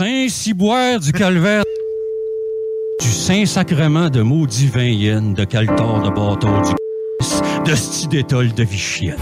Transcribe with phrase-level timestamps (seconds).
[0.00, 1.62] Saint-Ciboire du Calvaire.
[3.02, 8.62] Du Saint-Sacrement de maudit vin yen, de Caltor de bâton du de sti d'étole de
[8.64, 9.18] Vichienne.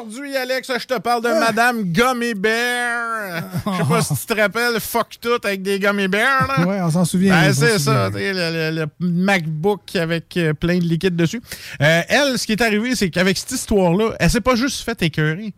[0.00, 3.42] Aujourd'hui, Alex, je te parle de Madame Gummy Bear.
[3.66, 6.46] Je sais pas si tu te rappelles, fuck tout avec des Gummy Bears.
[6.58, 6.66] Là.
[6.66, 7.32] Ouais, on s'en souvient.
[7.40, 11.40] Ben, on c'est ça, le, le- le MacBook avec euh, plein de liquide dessus.
[11.82, 15.00] Euh, elle, ce qui est arrivé, c'est qu'avec cette histoire-là, elle s'est pas juste fait
[15.02, 15.52] écœurer.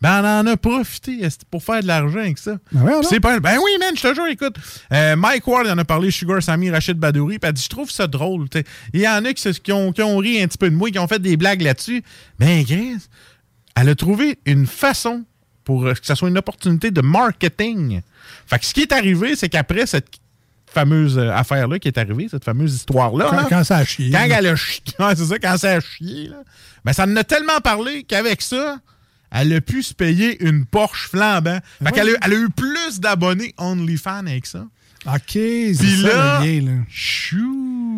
[0.00, 2.56] Ben, elle en a profité pour faire de l'argent avec ça.
[2.72, 3.38] Ben ouais, c'est pas.
[3.38, 4.56] Ben oui, man, je te jure, écoute.
[4.92, 7.88] euh, Mike Ward en a parlé, Sugar Sammy, Rachid Badouri, puis elle dit Je trouve
[7.88, 8.46] ça drôle.
[8.92, 10.74] Il y en a qui, se- qui ont, qui ont ri un petit peu de
[10.74, 12.02] moi, qui ont fait des blagues là-dessus.
[12.40, 12.96] Ben, Chris,
[13.76, 15.24] elle a trouvé une façon
[15.64, 18.00] pour euh, que ça soit une opportunité de marketing.
[18.46, 20.08] Fait que ce qui est arrivé, c'est qu'après cette
[20.66, 24.10] fameuse euh, affaire-là qui est arrivée, cette fameuse histoire-là, Quand, là, quand ça a chié.
[24.10, 24.82] quand elle a chié,
[25.16, 26.42] c'est ça, quand ça a chié, là,
[26.84, 28.78] ben ça en a tellement parlé qu'avec ça,
[29.30, 31.58] elle a pu se payer une Porsche flambant.
[31.78, 31.92] Fait Ouais.
[31.92, 34.66] qu'elle a, elle a eu plus d'abonnés OnlyFans avec ça.
[35.06, 36.78] OK, c'est ça là, le lien, là.
[36.88, 37.91] chou,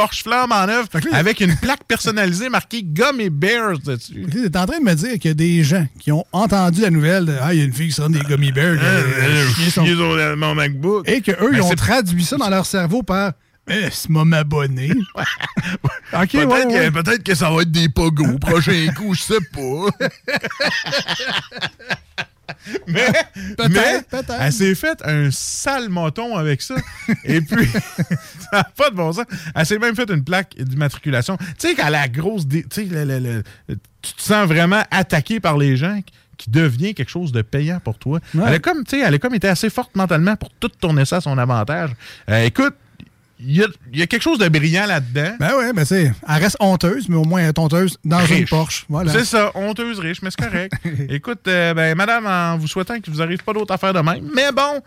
[0.00, 4.24] Porsche flambe en neuf avec une plaque personnalisée marquée Gummy Bears dessus.
[4.30, 6.80] Tu es en train de me dire qu'il y a des gens qui ont entendu
[6.80, 8.78] la nouvelle de Ah, il y a une fille qui sort des gummy bears.
[9.70, 11.06] sur le- mon MacBook.
[11.08, 13.32] Et qu'eux, Ben, ils ont traduit ça dans leur cerveau par
[13.68, 14.90] Eh, c'est m'a m'abonner.
[16.14, 16.90] OK, Peut-être ouais, que, ouais.
[16.90, 20.08] peut-être que ça va être des pogos prochain coup, je sais pas.
[22.86, 23.06] mais
[23.56, 24.32] peut-être.
[24.40, 26.74] elle s'est faite un sale moton avec ça.
[27.24, 27.66] Et puis,
[28.50, 29.24] ça n'a pas de bon sens.
[29.54, 31.36] Elle s'est même fait une plaque d'immatriculation.
[31.36, 32.46] Tu sais, quand la grosse.
[32.46, 36.00] dé- Tu te sens vraiment attaqué par les gens
[36.36, 38.18] qui devient quelque chose de payant pour toi.
[38.34, 38.44] Ouais.
[38.46, 41.04] Elle, a comme, tu sais, elle a comme été assez forte mentalement pour tout tourner
[41.04, 41.90] ça à son avantage.
[42.30, 42.74] Euh, écoute,
[43.42, 45.36] il y a, il y a quelque chose de brillant là-dedans.
[45.38, 46.12] Ben ouais, ben c'est.
[46.28, 48.44] Elle reste honteuse, mais au moins elle est honteuse dans une.
[48.46, 48.84] Porsche.
[48.88, 49.12] Voilà.
[49.12, 50.72] C'est ça, honteuse riche, mais c'est correct.
[51.08, 54.28] Écoute, euh, ben, madame, en vous souhaitant qu'il vous arrive pas d'autres affaires de même,
[54.34, 54.82] mais bon,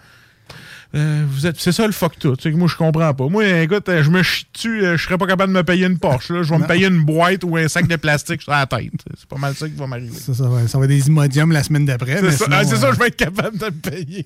[0.96, 2.36] euh, vous êtes, c'est ça le fuck tout.
[2.40, 3.28] C'est que moi, je comprends pas.
[3.28, 5.97] Moi, écoute, euh, je me chie dessus, je serais pas capable de me payer une
[5.97, 6.31] Porsche.
[6.31, 6.44] là.
[6.44, 8.92] Je vais me payer une boîte ou un sac de plastique sur la tête.
[9.18, 10.16] C'est pas mal ça qui va m'arriver.
[10.18, 12.19] Ça, ça, va, ça va être des Imodium la semaine d'après.
[12.19, 14.25] C'est ça, sinon, ah, ça, je vais être capable de me payer.